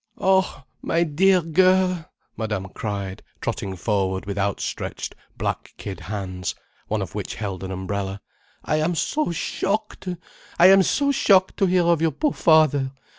[0.17, 6.55] "Oh, my dear girl!" Madame cried, trotting forward with outstretched black kid hands,
[6.87, 8.19] one of which held an umbrella:
[8.65, 12.93] "I am so shocked—I am so shocked to hear of your poor father.